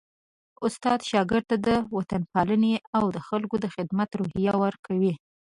[0.65, 5.13] استاد شاګرد ته د وطنپالني او د خلکو د خدمت روحیه ورکوي.